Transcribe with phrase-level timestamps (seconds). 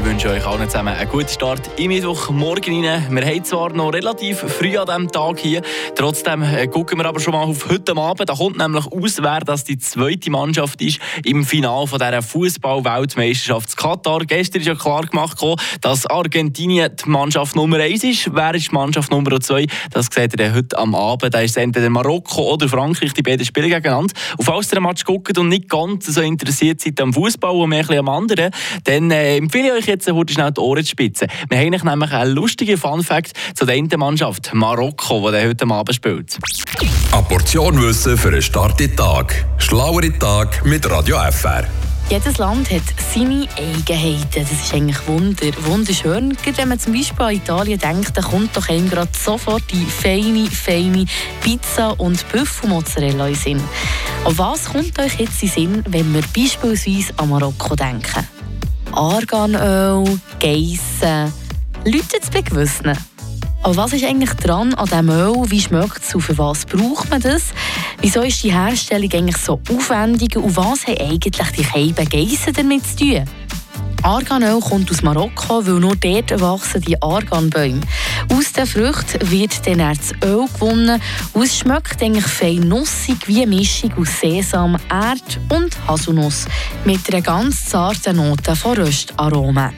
[0.00, 3.14] Ich wünsche euch allen zusammen einen guten Start in Mittwochmorgen rein.
[3.14, 5.60] Wir haben zwar noch relativ früh an diesem Tag hier,
[5.94, 8.26] trotzdem äh, gucken wir aber schon mal auf heute Abend.
[8.26, 13.76] Da kommt nämlich aus, wer das die zweite Mannschaft ist im Finale von dieser Fußball-Weltmeisterschaft
[13.76, 14.20] Katar.
[14.20, 15.38] Gestern ist ja klar gemacht,
[15.82, 18.34] dass Argentinien die Mannschaft Nummer 1 ist.
[18.34, 19.66] Wer ist die Mannschaft Nummer 2?
[19.90, 21.34] Das seht ihr heute am Abend.
[21.34, 24.14] Da ist entweder Marokko oder Frankreich, die beiden spielen gegeneinander.
[24.38, 27.68] Und falls ihr den Match guckt und nicht ganz so interessiert seid am Fußball und
[27.68, 28.50] mehr am anderen,
[28.84, 31.28] dann äh, empfehle ich euch jetzt heute schnell die Ohren zu spitzen.
[31.48, 36.38] Wir haben nämlich einen lustigen Fun-Fact zu der Mannschaft Marokko, die heute Abend spielt.
[37.12, 39.44] Eine Portion Wissen für einen starken Tag.
[39.58, 41.66] Schlauere Tag mit Radio FR.
[42.08, 42.82] Jedes Land hat
[43.12, 44.26] seine Eigenheiten.
[44.34, 46.36] Das ist eigentlich wunder, wunderschön.
[46.56, 50.50] Wenn man zum Beispiel an Italien denkt, dann kommt doch einem gerade sofort die feine,
[50.50, 51.04] feine
[51.40, 53.62] Pizza und Büffelmozzarella in den Sinn.
[54.24, 58.39] Und was kommt euch jetzt in den Sinn, wenn wir beispielsweise an Marokko denken?
[59.00, 60.04] Arganöl,
[60.40, 61.32] Geissen.
[61.86, 62.92] Leute es bei Gewissen.
[63.62, 65.50] Aber was ist eigentlich dran an diesem Öl?
[65.50, 66.22] Wie schmeckt es?
[66.22, 67.44] Für was braucht man das?
[68.02, 70.36] Wieso ist die Herstellung eigentlich so aufwendig?
[70.36, 73.24] Und was haben eigentlich die Scheiben Geissen damit zu tun?
[74.02, 77.80] Arganöl kommt aus Marokko, weil nur dort wachsen die Arganbäume.
[78.32, 81.00] Aus den Früchten wird dann das Öl gewonnen
[81.34, 86.46] und es schmeckt eigentlich fein nussig wie eine Mischung aus Sesam, Erd und Haselnuss
[86.84, 89.72] mit einer ganz zarten Note von Röstaromen.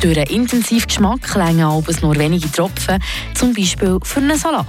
[0.00, 3.02] Durch einen intensiven Geschmack länger abends nur wenige Tropfen,
[3.34, 4.66] zum Beispiel für einen Salat.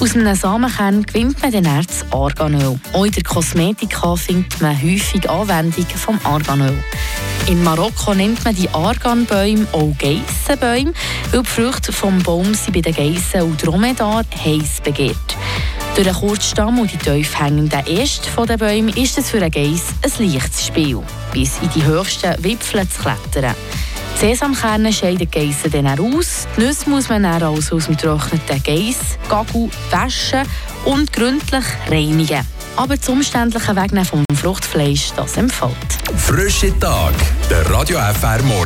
[0.00, 2.78] Aus einem Samenkern gewinnt man dann das Arganöl.
[2.92, 6.76] Auch in der Kosmetika findet man häufig Anwendungen vom Arganöl.
[7.46, 10.94] In Marokko nennt man die Arganbäume auch Geissenbäume,
[11.30, 15.36] weil die Früchte vom Baum sind bei den Geissen und Dromedar heiß begehrt.
[15.94, 19.50] Durch den kurzen Stamm und die tief hängenden Äste der Bäume ist es für einen
[19.50, 21.02] Geiss ein leichtes Spiel,
[21.34, 23.54] bis in die höchsten Wipfel zu klettern.
[24.14, 26.48] Die Sesamkerne scheiden die Geissen dann aus.
[26.56, 30.48] Die Nüsse muss man dann also aus dem getrockneten Geiss, Gagel waschen
[30.86, 32.46] und gründlich reinigen.
[32.76, 35.72] Aber das umständliche Wegnehmen vom Fruchtfleisch, das empfiehlt.
[36.16, 37.14] Frische Tag,
[37.48, 38.62] der Radio FR Morgen.